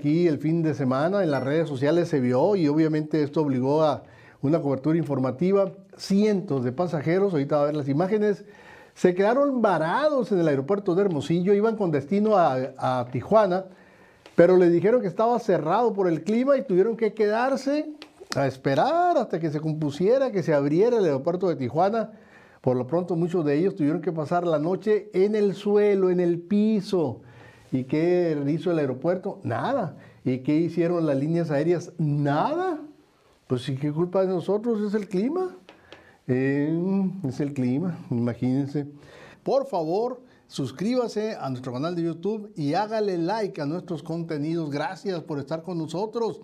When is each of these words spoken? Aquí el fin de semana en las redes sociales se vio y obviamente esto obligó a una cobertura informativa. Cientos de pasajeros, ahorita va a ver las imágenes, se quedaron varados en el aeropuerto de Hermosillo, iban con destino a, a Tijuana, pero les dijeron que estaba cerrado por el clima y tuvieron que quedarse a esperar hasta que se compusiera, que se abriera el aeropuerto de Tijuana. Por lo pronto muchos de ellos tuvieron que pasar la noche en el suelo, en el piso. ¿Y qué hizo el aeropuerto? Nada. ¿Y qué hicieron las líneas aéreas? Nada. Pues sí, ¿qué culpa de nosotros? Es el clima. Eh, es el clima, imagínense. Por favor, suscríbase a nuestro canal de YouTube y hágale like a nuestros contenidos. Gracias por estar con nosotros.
Aquí 0.00 0.26
el 0.26 0.38
fin 0.38 0.62
de 0.62 0.72
semana 0.72 1.22
en 1.22 1.30
las 1.30 1.42
redes 1.42 1.68
sociales 1.68 2.08
se 2.08 2.20
vio 2.20 2.56
y 2.56 2.66
obviamente 2.68 3.22
esto 3.22 3.42
obligó 3.42 3.82
a 3.82 4.02
una 4.40 4.62
cobertura 4.62 4.96
informativa. 4.96 5.72
Cientos 5.94 6.64
de 6.64 6.72
pasajeros, 6.72 7.34
ahorita 7.34 7.56
va 7.56 7.62
a 7.64 7.66
ver 7.66 7.76
las 7.76 7.86
imágenes, 7.86 8.46
se 8.94 9.14
quedaron 9.14 9.60
varados 9.60 10.32
en 10.32 10.40
el 10.40 10.48
aeropuerto 10.48 10.94
de 10.94 11.02
Hermosillo, 11.02 11.52
iban 11.52 11.76
con 11.76 11.90
destino 11.90 12.38
a, 12.38 12.54
a 12.78 13.08
Tijuana, 13.12 13.66
pero 14.36 14.56
les 14.56 14.72
dijeron 14.72 15.02
que 15.02 15.06
estaba 15.06 15.38
cerrado 15.38 15.92
por 15.92 16.08
el 16.08 16.24
clima 16.24 16.56
y 16.56 16.62
tuvieron 16.62 16.96
que 16.96 17.12
quedarse 17.12 17.92
a 18.34 18.46
esperar 18.46 19.18
hasta 19.18 19.38
que 19.38 19.50
se 19.50 19.60
compusiera, 19.60 20.32
que 20.32 20.42
se 20.42 20.54
abriera 20.54 20.96
el 20.96 21.04
aeropuerto 21.04 21.46
de 21.46 21.56
Tijuana. 21.56 22.12
Por 22.62 22.74
lo 22.74 22.86
pronto 22.86 23.16
muchos 23.16 23.44
de 23.44 23.58
ellos 23.58 23.76
tuvieron 23.76 24.00
que 24.00 24.12
pasar 24.12 24.46
la 24.46 24.58
noche 24.58 25.10
en 25.12 25.34
el 25.34 25.54
suelo, 25.54 26.08
en 26.08 26.20
el 26.20 26.40
piso. 26.40 27.20
¿Y 27.72 27.84
qué 27.84 28.36
hizo 28.48 28.70
el 28.70 28.78
aeropuerto? 28.78 29.40
Nada. 29.44 29.96
¿Y 30.24 30.38
qué 30.38 30.56
hicieron 30.56 31.06
las 31.06 31.16
líneas 31.16 31.50
aéreas? 31.50 31.92
Nada. 31.98 32.80
Pues 33.46 33.62
sí, 33.62 33.76
¿qué 33.76 33.92
culpa 33.92 34.22
de 34.22 34.28
nosotros? 34.28 34.80
Es 34.80 34.94
el 34.94 35.08
clima. 35.08 35.56
Eh, 36.26 37.10
es 37.26 37.40
el 37.40 37.52
clima, 37.52 37.98
imagínense. 38.10 38.86
Por 39.42 39.66
favor, 39.66 40.20
suscríbase 40.46 41.34
a 41.34 41.48
nuestro 41.48 41.72
canal 41.72 41.96
de 41.96 42.02
YouTube 42.02 42.52
y 42.54 42.74
hágale 42.74 43.18
like 43.18 43.60
a 43.60 43.66
nuestros 43.66 44.02
contenidos. 44.02 44.70
Gracias 44.70 45.20
por 45.22 45.38
estar 45.38 45.62
con 45.62 45.78
nosotros. 45.78 46.40